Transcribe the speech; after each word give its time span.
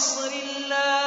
نصر 0.00 0.32
الله 0.32 0.99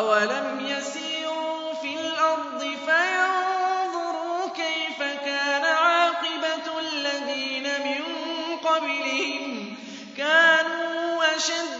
أَوَلَمْ 0.00 0.66
يَسِيرُوا 0.66 1.72
فِي 1.82 1.94
الْأَرْضِ 2.00 2.60
فَيَنظُرُوا 2.60 4.48
كَيْفَ 4.56 4.98
كَانَ 5.02 5.64
عَاقِبَةُ 5.64 6.78
الَّذِينَ 6.78 7.64
مِن 7.84 8.02
قَبْلِهِمْ 8.64 9.76
ۚ 9.76 10.16
كَانُوا 10.16 11.36
أَشَدَّ 11.36 11.79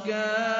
رَبَّكَ 0.00 0.59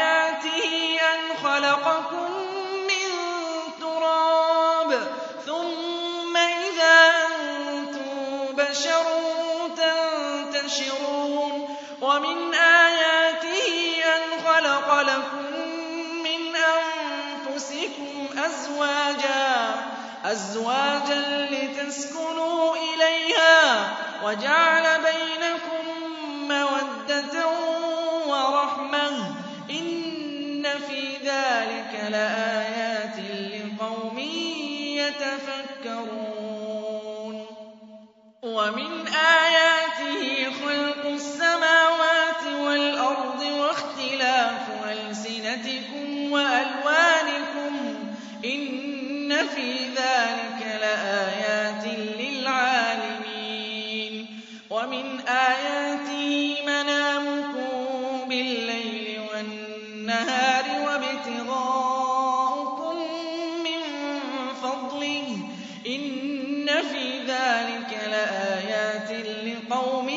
تشاءوا 8.71 9.67
تنتشرون. 10.51 11.75
ومن 12.01 12.53
آياته 12.53 14.03
أن 14.05 14.21
خلق 14.45 15.01
لكم 15.01 15.45
من 16.23 16.55
أنفسكم 16.55 18.39
أزواجا 18.45 19.75
أزواجا 20.25 21.47
لتسكنوا 21.51 22.75
إليها 22.75 23.89
وجعل 24.23 25.01
بينكم 25.01 25.85
مودة 26.47 27.47
ورحمة. 28.27 29.35
إن 29.69 30.63
في 30.87 31.17
ذلك 31.17 32.09
لآيات 32.11 33.17
لقوم 33.19 34.19
يتفكرون. 34.99 36.70
ومن 38.51 39.07
آياته 39.07 40.51
خلق 40.61 41.05
السماوات 41.05 42.43
والأرض 42.59 43.41
واختلاف 43.41 44.61
ألسنتكم 44.91 46.31
وألوانكم 46.31 47.95
إن 48.45 49.47
في 49.55 49.85
ذلك 49.95 50.30
فَضْلِهِ 64.81 65.37
ۚ. 65.37 65.39
إِنَّ 65.87 66.65
فِي 66.91 67.19
ذَٰلِكَ 67.27 67.99
لَآيَاتٍ 68.11 69.11
لِّقَوْمٍ 69.11 70.09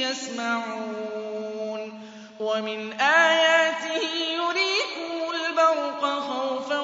يَسْمَعُونَ. 0.00 2.00
وَمِنْ 2.40 2.92
آيَاتِهِ 3.00 4.00
يُرِيكُمُ 4.32 5.30
الْبَرْقَ 5.34 6.20
خَوْفًا 6.20 6.80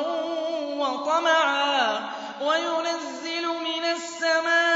وَطَمَعًا 0.76 2.11
وَيُنَزِّلُ 2.41 3.47
مِنَ 3.47 3.85
السَّمَاءِ 3.85 4.72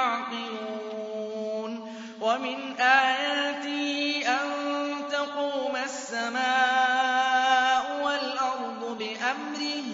يَعْقِلُونَ. 0.00 1.72
وَمِنْ 2.20 2.80
آيَاتِهِ 2.80 4.22
أَن 4.28 4.46
تَقُومَ 5.10 5.76
السَّمَاءُ 5.76 7.24
وَالْأَرْضُ 8.04 8.98
بِأَمْرِهِ 8.98 9.84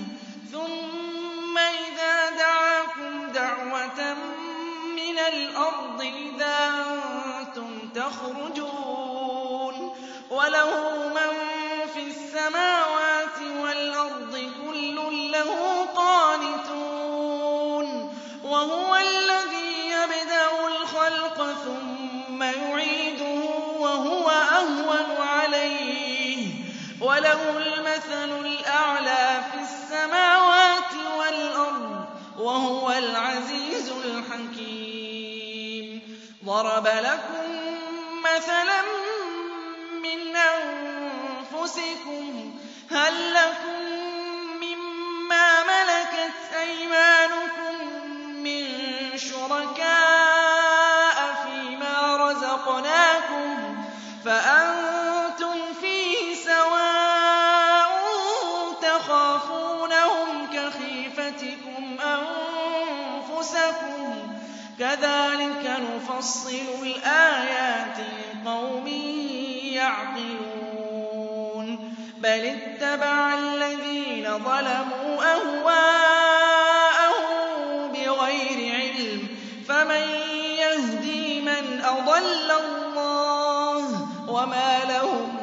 ثُمَّ 0.52 1.58
إِذَا 1.58 2.30
دَعَاكُمْ 2.30 3.32
دَعْوَةً 3.32 4.14
مِّنَ 4.96 5.18
الْأَرْضِ 5.18 6.00
إِذَا 6.02 6.58
أَنتُمْ 7.38 7.88
تَخْرُجُونَ. 7.94 9.76
وَلَهُ 10.30 10.95
الْخَلْقَ 21.38 21.64
ثُمَّ 21.64 22.42
يُعِيدُهُ 22.42 23.40
وَهُوَ 23.80 24.30
أَهْوَنُ 24.30 25.16
عَلَيْهِ 25.20 26.46
ۖ. 26.46 26.50
وَلَهُ 27.02 27.58
الْمَثَلُ 27.58 28.30
الْأَعْلَىٰ 28.46 29.42
فِي 29.52 29.58
السَّمَاوَاتِ 29.60 30.92
وَالْأَرْضِ 31.18 32.04
ۖ 32.04 32.40
وَهُوَ 32.40 32.92
الْعَزِيزُ 32.92 33.88
الْحَكِيمُ. 34.04 35.86
ضَرَبَ 36.44 36.86
لَكُم 36.86 37.50
مَّثَلًا 38.24 38.82
مِّنْ 40.02 40.36
أَنفُسِكُمْ 40.36 42.24
ۖ 42.52 42.92
هَل 42.96 43.14
لَّكُم 43.34 43.80
مِّمَّا 44.64 45.48
مَلَكَتْ 45.72 46.38
أَيْمَانُكُم 46.60 47.74
مِّن 48.44 48.64
شُرَكَاءَ 49.18 50.05
رَزَقْنَاكُمْ 52.76 53.76
فَأَنتُمْ 54.24 55.56
فِيهِ 55.80 56.34
سَوَاءٌ 56.34 57.88
تَخَافُونَهُمْ 58.82 60.46
كَخِيفَتِكُمْ 60.52 61.96
أَنفُسَكُمْ 62.00 63.54
ۚ 64.14 64.28
كَذَٰلِكَ 64.78 65.64
نُفَصِّلُ 65.94 66.68
الْآيَاتِ 66.82 67.98
لِقَوْمٍ 68.44 68.86
يَعْقِلُونَ 69.72 71.68
بَلِ 72.18 72.44
اتَّبَعَ 72.56 73.34
الَّذِينَ 73.34 74.38
ظَلَمُوا 74.38 75.24
أَهْوَاءَهُم 75.32 75.95
أَضَلَّ 82.08 82.50
اللَّهُ 82.50 83.96
ۖ 83.96 84.00
وَمَا 84.30 84.84
لَهُم 84.84 85.36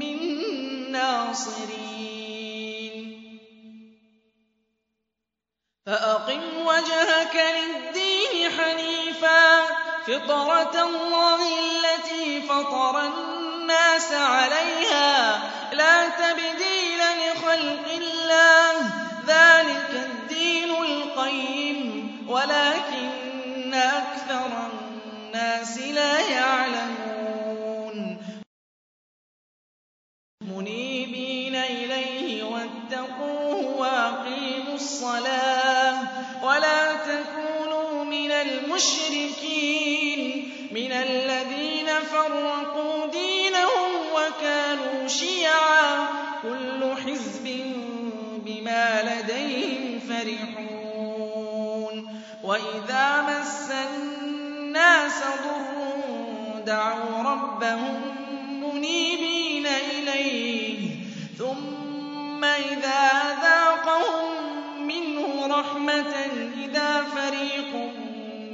مِّن 0.00 0.18
نَّاصِرِينَ. 0.92 2.94
فَأَقِمْ 5.86 6.40
وَجْهَكَ 6.66 7.36
لِلدِّينِ 7.58 8.50
حَنِيفًا 8.52 9.64
ۚ 9.66 9.68
فِطْرَتَ 10.06 10.76
اللَّهِ 10.76 11.40
الَّتِي 11.58 12.42
فَطَرَ 12.42 13.06
النَّاسَ 13.06 14.12
عَلَيْهَا 14.12 15.38
ۚ. 15.38 15.40
لَا 15.74 16.08
تَبْدِيلَ 16.08 16.98
لِخَلْقِ 17.00 17.86
اللَّهِ 17.88 18.82
ۚ 18.82 18.84
ذَٰلِكَ 19.26 19.90
الدِّينُ 19.92 20.70
الْقَيِّمُ 20.70 22.08
وَلَٰكِنَّ 22.28 23.74
أَكْثَرَ 23.74 24.46
النَّاسِ 24.46 24.87
لَا 25.34 26.20
يَعْلَمُونَ. 26.30 28.18
مُنِيبِينَ 30.42 31.54
إِلَيْهِ 31.54 32.42
وَاتَّقُوهُ 32.44 33.76
وَأَقِيمُوا 33.80 34.74
الصَّلَاةَ 34.74 36.02
ۚ 36.04 36.08
وَلَا 36.44 36.92
تَكُونُوا 36.94 38.04
مِنَ 38.04 38.30
الْمُشْرِكِينَ. 38.30 38.98
مِنَ 40.72 40.92
الَّذِينَ 40.92 41.86
فَرَّقُوا 41.86 43.06
دِينَهُمْ 43.06 43.90
وَكَانُوا 44.14 45.08
شِيَعًا 45.08 46.06
ۖ. 46.06 46.08
كُلُّ 46.42 46.94
حِزْبٍ 47.06 47.44
بِمَا 48.46 49.02
لَدَيْهِمْ 49.02 49.98
فَرِحُونَ. 50.08 51.94
وَإِذَا 52.44 53.22
مَسَّ 53.22 53.70
النَّاسَ 53.70 54.37
ضُرٌّ 55.44 56.62
دَعَوْا 56.66 57.22
رَبَّهُم 57.22 58.00
مُّنِيبِينَ 58.50 59.66
إِلَيْهِ 59.66 60.90
ثُمَّ 61.38 62.44
إِذَا 62.44 63.00
أَذَاقَهُم 63.30 64.30
مِّنْهُ 64.86 65.46
رَحْمَةً 65.46 66.14
إِذَا 66.64 67.02
فَرِيقٌ 67.04 67.72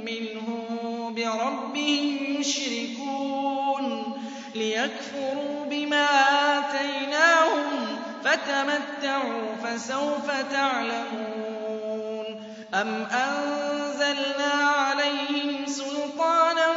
مِّنْهُم 0.05 1.13
بِرَبِّهِمْ 1.15 2.17
يُشْرِكُونَ 2.39 3.85
لِيَكْفُرُوا 4.55 5.65
بِمَا 5.69 6.05
آتَيْنَاهُمْ 6.59 7.69
ۚ 7.95 7.97
فَتَمَتَّعُوا 8.27 9.55
فَسَوْفَ 9.63 10.27
تَعْلَمُونَ. 10.51 12.25
أَمْ 12.73 13.07
أَنزَلْنَا 13.11 14.64
سُلْطَانًا 15.67 16.67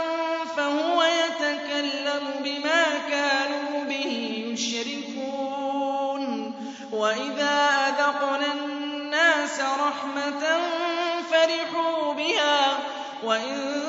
فَهُوَ 0.56 1.02
يَتَكَلَّمُ 1.02 2.24
بِمَا 2.44 2.84
كَانُوا 3.10 3.84
بِهِ 3.84 4.44
يُشْرِكُونَ. 4.52 6.22
وَإِذَا 6.92 7.68
أَذَقْنَا 7.88 8.52
النَّاسَ 8.52 9.60
رَحْمَةً 9.60 10.60
فَرِحُوا 11.30 12.14
بِهَا 12.14 12.72
ۖ 12.72 12.76
وَإِن 13.24 13.82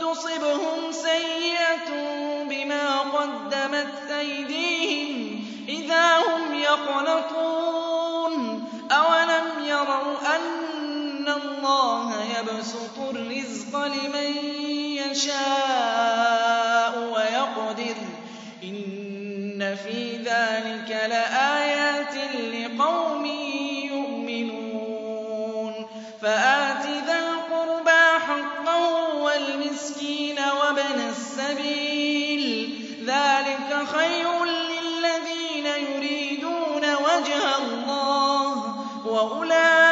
تُصِبْهُمْ 0.00 0.92
سَيِّئَةٌ 0.92 1.88
بِمَا 2.44 2.98
قَدَّمَتْ 2.98 4.10
أَيْدِيهِمْ 4.18 5.44
إِذَا 5.68 6.18
هُمْ 6.18 6.54
يَقْنَطُونَ. 6.54 8.34
أَوَلَمْ 8.92 9.64
يَرَوْا 9.64 10.36
أَنَّ 10.36 11.28
اللَّهَ 11.28 12.24
يَبْسُطُ 12.38 13.13
الرِّزْقَ 13.44 13.76
لِمَن 13.84 14.30
يَشَاءُ 14.96 16.92
وَيَقْدِرُ 17.14 17.94
ۚ. 17.94 18.06
إِنَّ 18.64 19.76
فِي 19.84 20.16
ذَٰلِكَ 20.16 20.90
لَآيَاتٍ 21.10 22.14
لِّقَوْمٍ 22.34 23.24
يُؤْمِنُونَ. 23.92 25.74
فَآتِ 26.22 26.86
ذَا 27.06 27.18
الْقُرْبَىٰ 27.18 28.06
حَقَّهُ 28.26 29.14
وَالْمِسْكِينَ 29.14 30.38
وَابْنَ 30.38 31.00
السَّبِيلِ 31.10 32.44
ۚ. 32.70 32.72
ذَٰلِكَ 33.06 33.70
خَيْرٌ 33.96 34.44
لِّلَّذِينَ 34.44 35.66
يُرِيدُونَ 35.66 36.84
وَجْهَ 36.94 37.56
اللَّهِ 37.58 38.54
ۖ. 38.54 39.06
وَأُولَٰئِكَ 39.06 39.83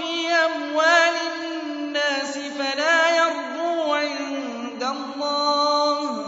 فِي 0.00 0.28
أَمْوَالِ 0.32 1.16
النَّاسِ 1.62 2.38
فَلَا 2.38 3.16
يَرْبُو 3.16 3.94
عِندَ 3.94 4.82
اللَّهِ 4.82 6.00
ۖ 6.22 6.26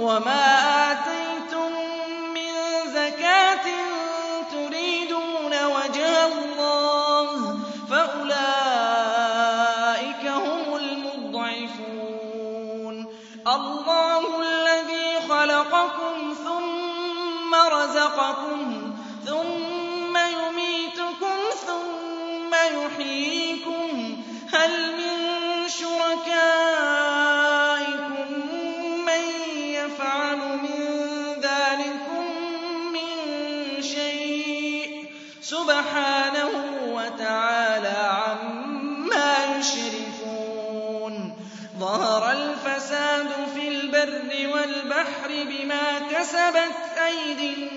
وَمَا 0.00 0.44
آتَيْتُم 0.92 1.72
مِّن 2.34 2.52
زَكَاةٍ 2.94 3.66
تُرِيدُونَ 4.52 5.54
وَجْهَ 5.64 6.26
اللَّهِ 6.26 7.58
فَأُولَٰئِكَ 7.90 8.64
هُمُ 10.26 10.76
الْمُضْعِفُونَ. 10.76 11.86
اللَّهُ 13.46 14.22
الَّذِي 14.42 15.08
خَلَقَكُمْ 15.28 16.34
ثُمَّ 16.44 17.54
رَزَقَكُمْ 17.54 18.90
يُحْيِيكُمْ 19.26 19.79
شُرَكَائِكُم 26.10 28.00
مَّن 29.06 29.24
يَفْعَلُ 29.62 30.36
مِن 30.36 30.80
ذَٰلِكُم 31.42 32.24
مِّن 32.92 33.12
شَيْءٍ 33.82 35.04
ۚ 35.04 35.06
سُبْحَانَهُ 35.44 36.50
وَتَعَالَىٰ 36.86 38.22
عَمَّا 38.26 39.34
يُشْرِكُونَ 39.58 41.34
ظَهَرَ 41.78 42.32
الْفَسَادُ 42.32 43.28
فِي 43.54 43.68
الْبَرِّ 43.68 44.50
وَالْبَحْرِ 44.54 45.28
بِمَا 45.28 45.98
كَسَبَتْ 46.10 46.98
أَيْدِي 47.06 47.69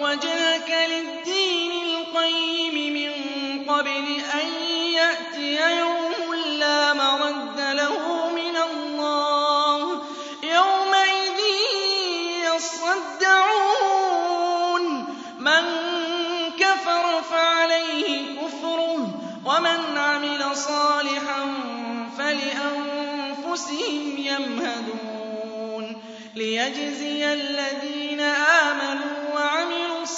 وَجْهَكَ 0.00 0.70
لِلدِّينِ 0.90 1.72
الْقَيِّمِ 1.86 2.76
مِن 2.94 3.12
قَبْلِ 3.72 4.06
أَن 4.40 4.46
يَأْتِيَ 5.00 5.58
يَوْمٌ 5.78 6.34
لَّا 6.34 6.92
مَرَدَّ 6.92 7.60
لَهُ 7.60 8.30
مِنَ 8.34 8.56
اللَّهِ 8.56 9.96
ۖ. 9.96 10.00
يَوْمَئِذٍ 10.44 11.40
يَصَّدَّعُونَ 12.54 13.64
مَن 15.38 15.64
كَفَرَ 16.58 17.22
فَعَلَيْهِ 17.22 18.40
كُفْرُهُ 18.40 18.96
ۖ 19.06 19.10
وَمَنْ 19.48 19.96
عَمِلَ 19.98 20.56
صَالِحًا 20.56 21.40
فَلِأَنفُسِهِمْ 22.18 24.04
يَمْهَدُونَ. 24.18 26.02
لِيَجْزِيَ 26.36 27.32
الَّذِينَ 27.32 28.20
آمَنُوا 28.20 29.09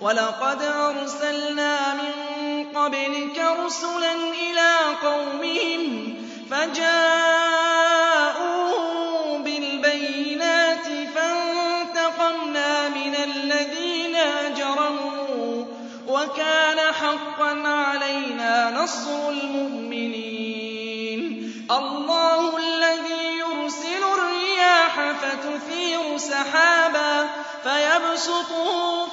وَلَقَدْ 0.00 0.62
أَرْسَلْنَا 0.62 1.94
مِن 1.94 2.12
قَبْلِكَ 2.74 3.38
رُسُلًا 3.64 4.12
إِلَىٰ 4.14 4.76
قَوْمِهِمْ 5.02 6.14
فَجَاءُوهُم 6.50 6.92
بِالْبَيِّنَاتِ 9.42 10.86
فَانتَقَمْنَا 11.14 12.88
مِنَ 12.88 13.14
الَّذِينَ 13.14 14.16
أَجْرَمُوا 14.16 15.64
ۖ 15.64 15.66
وَكَانَ 16.08 16.78
حَقًّا 16.94 17.68
عَلَيْنَا 17.68 18.70
نَصْرُ 18.70 19.30
الْمُؤْمِنِينَ. 19.30 20.58
اللَّهُ 21.70 22.56
الَّذِي 22.56 23.38
يُرْسِلُ 23.38 24.02
الرِّيَاحَ 24.18 25.12
فَتُثِيرُ 25.22 26.18
سَحَابًا 26.18 27.28
فَيَبْسُطُهُ 27.62 29.07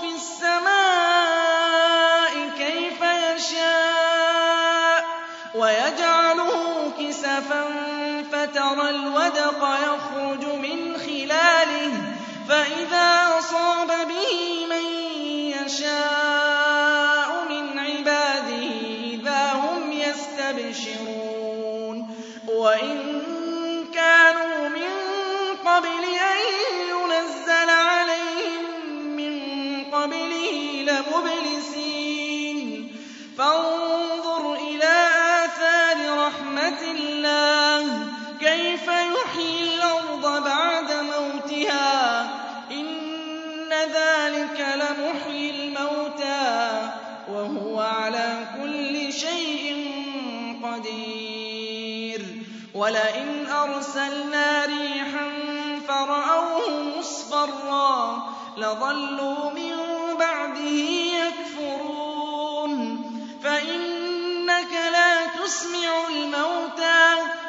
كِسَفًا 6.99 7.63
فَتَرَى 8.31 8.89
الْوَدْقَ 8.89 9.61
يَخْرُجُ 9.87 10.45
مِنْ 10.45 10.97
خِلَالِهِ 10.97 11.91
فَإِذَا 12.49 13.37
أَصَابَ 13.39 13.87
بِهِ 13.87 14.65
مَن 14.69 14.85
يَشَاءُ 15.65 17.29
مِنْ 17.49 17.79
عِبَادِهِ 17.79 18.71
إِذَا 19.13 19.53
هُمْ 19.53 19.91
يَسْتَبْشِرُونَ. 19.91 21.35
وَإِن 22.47 22.97
كَانُوا 23.93 24.69
مِن 24.69 24.91
قَبْلِ 25.65 26.03
أَن 26.33 26.39
يُنَزَّلَ 26.89 27.69
عَلَيْهِم 27.69 28.63
مِّن 29.17 29.35
قَبْلِهِ 29.91 30.57
لَمُبْلِسِينَ 30.87 31.64
رَحْمَتِ 36.75 36.95
اللَّهِ. 36.99 38.07
كَيْفَ 38.39 38.87
يُحْيِي 38.87 39.75
الْأَرْضَ 39.75 40.43
بَعْدَ 40.43 40.91
مَوْتِهَا 40.91 42.23
ۚ؟ 42.23 42.29
إِنَّ 42.71 43.69
ذَٰلِكَ 43.93 44.59
لَمُحْيِي 44.59 45.49
الْمَوْتَىٰ 45.51 46.81
ۖ. 46.87 47.31
وَهُوَ 47.31 47.79
عَلَىٰ 47.81 48.47
كُلِّ 48.61 49.13
شَيْءٍ 49.13 49.91
قَدِيرٌ. 50.63 52.21
وَلَئِنْ 52.75 53.45
أَرْسَلْنَا 53.45 54.65
رِيحًا 54.65 55.31
فَرَأَوْهُ 55.87 56.79
مُصْفَرًّا 56.99 58.23
لَّظَلُّوا 58.57 59.51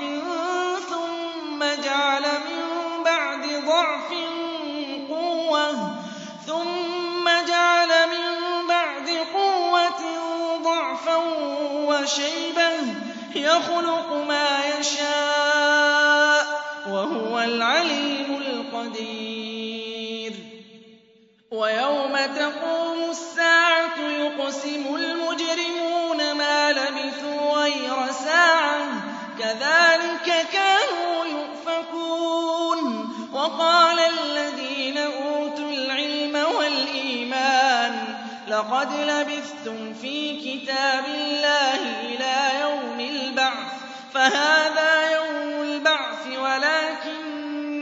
ضَعْفٍ 0.00 0.80
ثُمَّ 0.90 1.64
جَعَلَ 1.84 2.22
مِن 2.22 2.62
بَعْدِ 3.04 3.44
ضَعْفٍ 3.66 4.10
قُوَّةً 5.10 5.94
ثُمَّ 6.46 7.28
جَعَلَ 7.48 7.88
مِن 8.08 8.26
بَعْدِ 8.68 9.08
قُوَّةٍ 9.34 10.02
ضَعْفًا 10.64 11.16
وَشَيْبَةً 11.90 12.70
ۚ 12.80 13.36
يَخْلُقُ 13.36 14.12
مَا 14.28 14.48
يَشَاءُ 14.78 16.44
ۖ 16.44 16.48
وَهُوَ 16.88 17.40
الْعَلِيمُ 17.40 18.36
الْقَدِيرُ. 18.46 20.32
وَيَوْمَ 21.50 22.16
تَقُومُ 22.36 23.10
السَّاعَةُ 23.10 23.98
يُقْسِمُ 24.00 24.94
لَقَدْ 38.80 38.92
لَبِثْتُمْ 38.96 39.94
فِي 39.94 40.36
كِتَابِ 40.40 41.04
اللَّهِ 41.04 42.00
إِلَىٰ 42.00 42.60
يَوْمِ 42.60 43.00
الْبَعْثِ 43.00 43.72
فَهَٰذَا 44.14 45.10
يَوْمُ 45.10 45.62
الْبَعْثِ 45.62 46.26
وَلَٰكِنَّكُمْ 46.38 47.74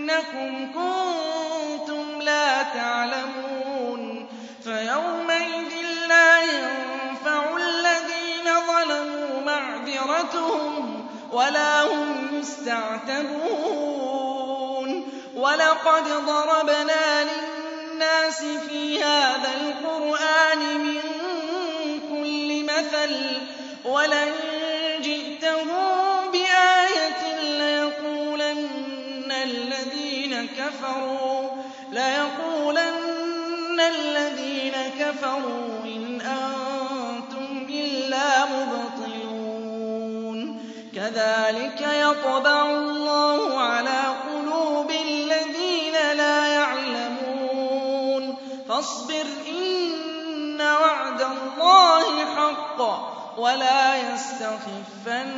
كُنتُمْ 0.72 2.22
لَا 2.22 2.62
تَعْلَمُونَ 2.62 4.28
فَيَوْمَئِذٍ 4.64 5.72
لَّا 6.08 6.42
يَنفَعُ 6.42 7.56
الَّذِينَ 7.56 8.46
ظَلَمُوا 8.66 9.40
مَعْذِرَتُهُمْ 9.46 11.06
وَلَا 11.32 11.82
هُمْ 11.82 12.28
يُسْتَعْتَبُونَ 12.38 13.68
وَلَقَدْ 15.36 16.04
ضَرَبْنَا 16.26 17.24
لِلنَّاسِ 17.24 17.47
فِي 18.68 19.02
هَٰذَا 19.04 19.50
الْقُرْآنِ 19.60 20.60
مِن 20.78 21.00
كُلِّ 22.10 22.64
مَثَلٍ 22.64 23.14
ۚ 23.38 23.40
وَلَئِن 23.86 25.02
جِئْتَهُم 25.02 26.30
بِآيَةٍ 26.32 27.22
لَّيَقُولَنَّ 27.62 29.32
الَّذِينَ 33.80 34.74
كَفَرُوا 34.98 35.68
إِنْ 35.84 36.20
أَنتُمْ 36.20 37.66
إِلَّا 37.70 38.44
مُبْطِلُونَ. 38.44 40.38
كَذَٰلِكَ 40.94 41.80
يَطْبَعُ 41.80 42.70
اللَّهُ 42.70 43.60
عَلَىٰ 43.60 44.02
قُلُوبِ 44.28 44.90
فَاصْبِرْ 48.78 49.26
إِنَّ 49.48 50.60
وَعْدَ 50.60 51.20
اللَّهِ 51.22 52.24
حَقٌّ 52.36 52.80
وَلَا 53.38 54.14
يَسْتَخِفَّنَّكَ 54.14 55.34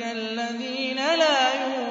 الَّذِينَ 0.00 0.96
لَا 0.96 1.54
يُوقِنُونَ 1.54 1.83